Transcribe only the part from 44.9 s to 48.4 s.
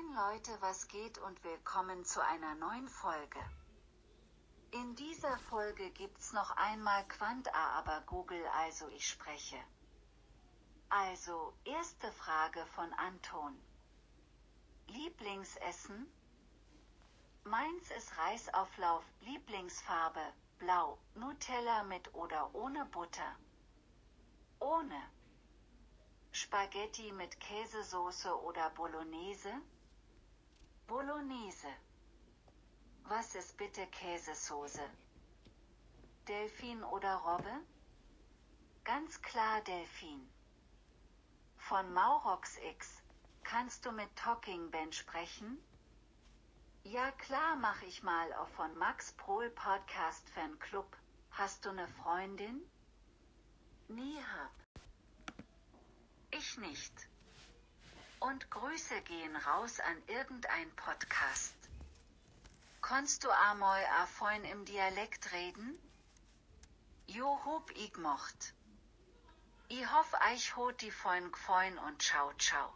sprechen? Ja klar mach ich mal